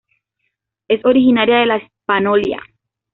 Es 0.87 1.05
originaria 1.05 1.57
de 1.59 1.65
La 1.67 1.77
Hispaniola. 1.77 2.59